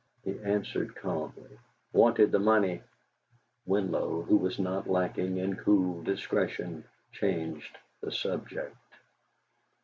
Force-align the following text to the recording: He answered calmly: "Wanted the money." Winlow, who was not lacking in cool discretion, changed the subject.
He 0.23 0.39
answered 0.39 0.95
calmly: 0.95 1.59
"Wanted 1.93 2.31
the 2.31 2.39
money." 2.39 2.81
Winlow, 3.67 4.23
who 4.25 4.35
was 4.35 4.57
not 4.57 4.89
lacking 4.89 5.37
in 5.37 5.57
cool 5.57 6.01
discretion, 6.01 6.85
changed 7.11 7.77
the 8.01 8.11
subject. 8.11 8.75